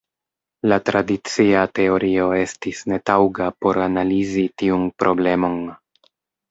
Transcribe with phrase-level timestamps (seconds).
[0.71, 5.63] La tradicia teorio estis netaŭga por analizi tiun problemon.